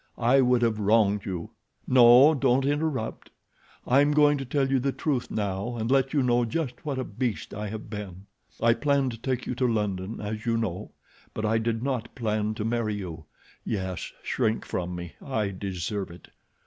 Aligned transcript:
I 0.17 0.41
would 0.41 0.63
have 0.63 0.79
wronged 0.79 1.25
you. 1.27 1.51
No—don't 1.87 2.65
interrupt. 2.65 3.29
I'm 3.85 4.13
going 4.13 4.39
to 4.39 4.45
tell 4.45 4.67
you 4.67 4.79
the 4.79 4.91
truth 4.91 5.29
now 5.29 5.75
and 5.77 5.91
let 5.91 6.11
you 6.11 6.23
know 6.23 6.43
just 6.43 6.83
what 6.83 6.97
a 6.97 7.03
beast 7.03 7.53
I 7.53 7.67
have 7.67 7.87
been. 7.87 8.25
I 8.59 8.73
planned 8.73 9.11
to 9.11 9.19
take 9.19 9.45
you 9.45 9.53
to 9.53 9.67
London, 9.71 10.19
as 10.19 10.43
you 10.43 10.57
know; 10.57 10.93
but 11.35 11.45
I 11.45 11.59
did 11.59 11.83
not 11.83 12.15
plan 12.15 12.55
to 12.55 12.65
marry 12.65 12.95
you. 12.95 13.25
Yes, 13.63 14.11
shrink 14.23 14.65
from 14.65 14.95
me—I 14.95 15.49
deserve 15.51 16.09
it. 16.09 16.29